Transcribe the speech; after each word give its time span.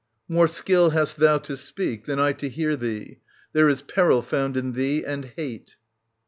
More 0.27 0.47
skill 0.47 0.89
hast 0.89 1.17
thou 1.17 1.37
to 1.37 1.55
speak 1.55 2.05
than 2.05 2.19
I 2.19 2.33
to 2.33 2.49
hear 2.49 2.75
Thee. 2.75 3.19
There 3.53 3.69
is 3.69 3.83
peril 3.83 4.23
found 4.23 4.57
in 4.57 4.73
thee 4.73 5.05
and 5.05 5.25
hate. 5.37 5.75